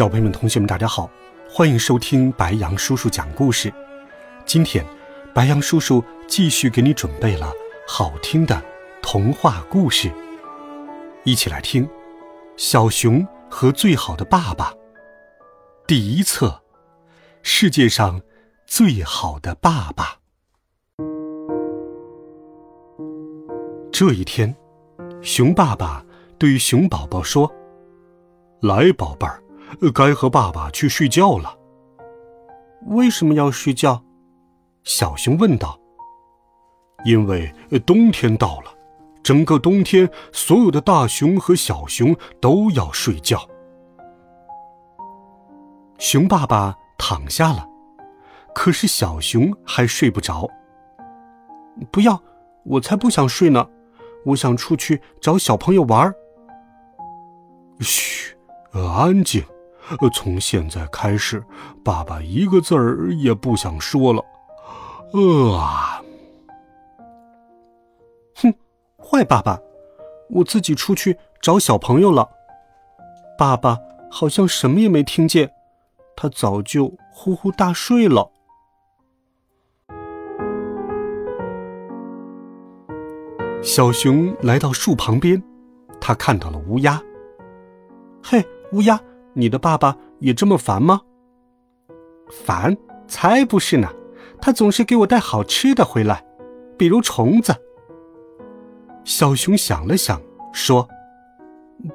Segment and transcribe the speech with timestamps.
[0.00, 1.10] 小朋友们、同学们，大家好，
[1.46, 3.70] 欢迎收听白羊叔叔讲故事。
[4.46, 4.82] 今天，
[5.34, 7.52] 白羊叔叔继续给你准备了
[7.86, 8.62] 好听的
[9.02, 10.10] 童话故事，
[11.22, 11.84] 一起来听
[12.56, 14.72] 《小熊和最好的爸爸》
[15.86, 16.46] 第一册
[17.42, 18.22] 《世界上
[18.66, 20.16] 最好的爸爸》。
[23.92, 24.56] 这一天，
[25.20, 26.02] 熊爸爸
[26.38, 27.52] 对熊宝宝说
[28.64, 29.42] ：“来，宝贝儿。”
[29.94, 31.56] 该和爸爸去睡觉了。
[32.86, 34.02] 为什么要睡觉？
[34.84, 35.78] 小熊问道。
[37.04, 37.50] 因为
[37.86, 38.70] 冬天到了，
[39.22, 43.40] 整个冬天，所有的大熊和小熊都要睡觉。
[45.98, 47.66] 熊爸爸躺下了，
[48.54, 50.46] 可是小熊还睡不着。
[51.90, 52.22] 不要，
[52.64, 53.66] 我才不想睡呢，
[54.26, 56.12] 我想出去找小朋友玩。
[57.80, 58.36] 嘘，
[58.72, 59.42] 安静。
[60.10, 61.44] 从现在开始，
[61.84, 64.24] 爸爸一个字儿也不想说了。
[65.12, 66.00] 饿啊！
[68.36, 68.54] 哼，
[68.98, 69.58] 坏爸爸，
[70.28, 72.28] 我自己出去找小朋友了。
[73.36, 73.78] 爸爸
[74.10, 75.50] 好像什么也没听见，
[76.16, 78.30] 他早就呼呼大睡了。
[83.62, 85.42] 小熊来到树旁边，
[86.00, 87.02] 他看到了乌鸦。
[88.22, 89.00] 嘿，乌鸦。
[89.34, 91.00] 你的爸爸也这么烦吗？
[92.44, 92.76] 烦？
[93.06, 93.88] 才不是呢！
[94.40, 96.24] 他总是给我带好吃的回来，
[96.78, 97.54] 比如虫子。
[99.04, 100.20] 小熊想了想，
[100.52, 100.88] 说：“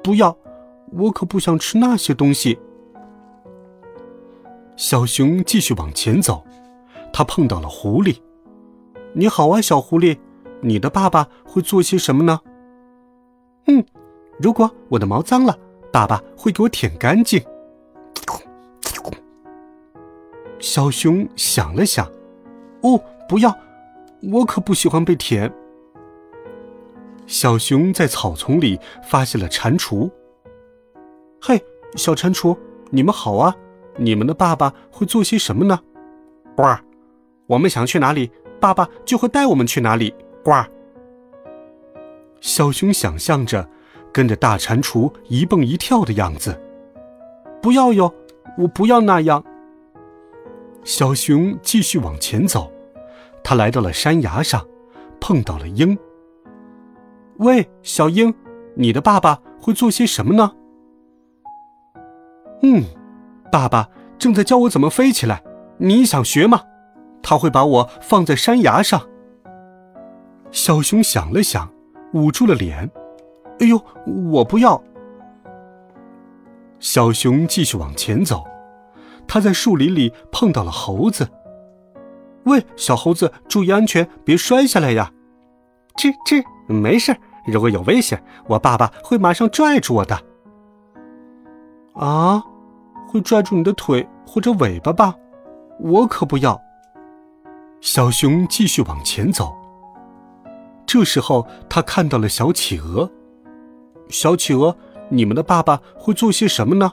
[0.04, 0.36] 不要，
[0.92, 2.58] 我可不想吃那些东西。”
[4.76, 6.44] 小熊继续往前走，
[7.12, 8.18] 他碰到了狐狸。
[9.14, 10.18] “你好啊，小狐狸，
[10.60, 12.40] 你的爸爸会做些什么呢
[13.66, 13.84] ？”“嗯，
[14.38, 15.58] 如果我的毛脏了。”
[15.96, 17.42] 爸爸会给我舔干净。
[20.58, 22.06] 小熊想了想，
[22.82, 23.56] 哦，不要，
[24.30, 25.50] 我可不喜欢被舔。
[27.26, 30.10] 小熊在草丛里发现了蟾蜍。
[31.40, 31.64] 嘿，
[31.94, 32.54] 小蟾蜍，
[32.90, 33.56] 你们好啊！
[33.96, 35.80] 你们的爸爸会做些什么呢？
[36.54, 36.76] 呱，
[37.46, 38.30] 我们想去哪里，
[38.60, 40.14] 爸爸就会带我们去哪里。
[40.44, 40.52] 呱。
[42.42, 43.66] 小熊想象着。
[44.12, 46.60] 跟着大蟾蜍一蹦一跳的样子，
[47.60, 48.12] 不要哟！
[48.58, 49.44] 我不要那样。
[50.84, 52.72] 小熊继续往前走，
[53.42, 54.66] 他来到了山崖上，
[55.20, 55.98] 碰到了鹰。
[57.38, 58.32] 喂，小鹰，
[58.74, 60.52] 你的爸爸会做些什么呢？
[62.62, 62.84] 嗯，
[63.52, 63.88] 爸爸
[64.18, 65.42] 正在教我怎么飞起来，
[65.76, 66.62] 你想学吗？
[67.22, 69.06] 他会把我放在山崖上。
[70.50, 71.70] 小熊想了想，
[72.14, 72.90] 捂住了脸。
[73.60, 73.82] 哎呦，
[74.32, 74.82] 我不要！
[76.78, 78.44] 小熊继续往前走，
[79.26, 81.28] 他在树林里碰到了猴子。
[82.44, 85.10] 喂，小猴子，注意安全，别摔下来呀！
[85.96, 90.20] 吱吱，没事，如果有危险，我爸爸会马上拽住我的。
[91.94, 92.44] 啊，
[93.08, 95.14] 会拽住你的腿或者尾巴吧？
[95.80, 96.60] 我可不要！
[97.80, 99.56] 小熊继续往前走，
[100.84, 103.10] 这时候他看到了小企鹅。
[104.08, 104.76] 小企鹅，
[105.08, 106.92] 你们的爸爸会做些什么呢？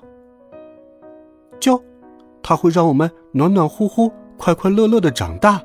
[1.60, 1.82] 就，
[2.42, 5.62] 他会让我们暖暖乎乎、快快乐乐的长大。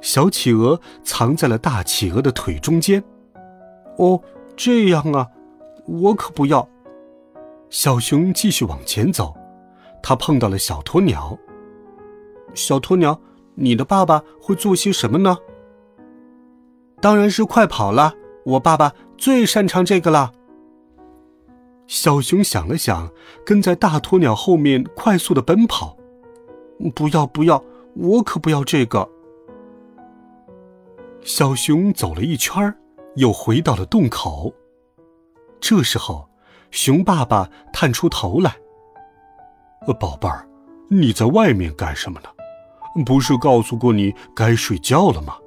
[0.00, 3.02] 小企鹅藏在了大企鹅的腿中间。
[3.96, 4.20] 哦，
[4.54, 5.26] 这样啊，
[5.86, 6.68] 我可不要。
[7.70, 9.34] 小熊继续往前走，
[10.02, 11.36] 他碰到了小鸵鸟。
[12.54, 13.18] 小鸵鸟，
[13.54, 15.36] 你的爸爸会做些什么呢？
[17.00, 18.14] 当然是快跑了，
[18.46, 18.92] 我爸爸。
[19.18, 20.30] 最擅长这个了。
[21.86, 23.10] 小熊想了想，
[23.46, 25.96] 跟在大鸵鸟后面快速的奔跑。
[26.94, 27.64] 不要不要，
[27.94, 29.08] 我可不要这个。
[31.22, 32.72] 小熊走了一圈
[33.14, 34.52] 又回到了洞口。
[35.58, 36.28] 这时候，
[36.70, 38.54] 熊爸爸探出头来
[39.98, 40.46] ：“宝贝儿，
[40.90, 42.28] 你在外面干什么呢？
[43.06, 45.38] 不是告诉过你该睡觉了吗？”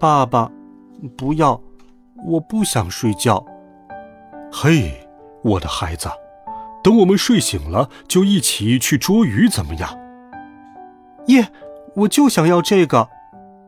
[0.00, 0.50] 爸爸，
[1.16, 1.60] 不要。
[2.26, 3.42] 我不想睡觉。
[4.52, 5.08] 嘿，
[5.42, 6.08] 我的孩子，
[6.82, 9.98] 等我们睡醒了，就一起去捉鱼，怎么样？
[11.28, 11.48] 耶，
[11.94, 13.08] 我就想要这个。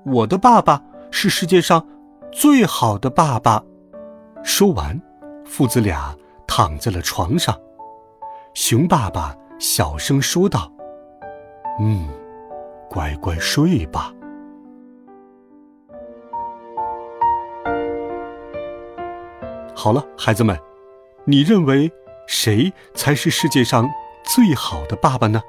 [0.05, 1.87] 我的爸爸是世界上
[2.33, 3.63] 最好的爸爸。
[4.43, 5.01] 说完，
[5.47, 6.15] 父子俩
[6.47, 7.57] 躺在了床上。
[8.53, 10.71] 熊爸爸小声说道
[11.81, 12.09] ：“嗯，
[12.91, 14.13] 乖乖睡吧。”
[19.75, 20.59] 好了，孩子们，
[21.25, 21.91] 你认为
[22.27, 23.89] 谁才是世界上
[24.25, 25.41] 最好的爸爸呢？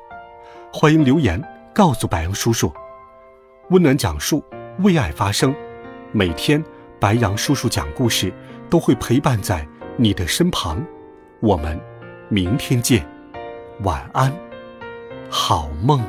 [0.72, 1.42] 欢迎留言
[1.74, 2.72] 告诉白杨叔叔。
[3.70, 4.44] 温暖讲述，
[4.80, 5.54] 为爱发声。
[6.12, 6.64] 每天，
[7.00, 8.34] 白杨叔叔讲故事
[8.70, 9.68] 都会陪伴在
[9.98, 10.84] 你的身旁。
[11.42, 11.80] 我们
[12.30, 13.06] 明天见，
[13.82, 14.34] 晚安，
[15.30, 16.02] 好梦。